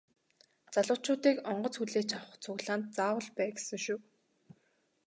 [0.73, 3.99] Залуучуудыг онгоц хүлээж авах цуглаанд заавал бай гэсэн шүү.